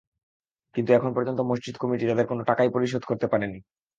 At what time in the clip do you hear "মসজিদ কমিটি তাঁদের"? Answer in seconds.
1.49-2.27